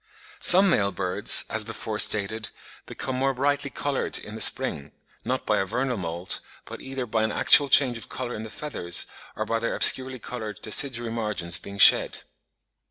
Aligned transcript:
Some 0.39 0.67
male 0.71 0.91
birds, 0.91 1.45
as 1.47 1.63
before 1.63 1.99
stated, 1.99 2.49
become 2.87 3.15
more 3.15 3.35
brightly 3.35 3.69
coloured 3.69 4.17
in 4.17 4.33
the 4.33 4.41
spring, 4.41 4.93
not 5.23 5.45
by 5.45 5.59
a 5.59 5.65
vernal 5.65 5.95
moult, 5.95 6.39
but 6.65 6.81
either 6.81 7.05
by 7.05 7.21
an 7.21 7.31
actual 7.31 7.69
change 7.69 7.99
of 7.99 8.09
colour 8.09 8.33
in 8.33 8.41
the 8.41 8.49
feathers, 8.49 9.05
or 9.35 9.45
by 9.45 9.59
their 9.59 9.75
obscurely 9.75 10.17
coloured 10.17 10.59
deciduary 10.63 11.11
margins 11.11 11.59
being 11.59 11.77
shed. 11.77 12.23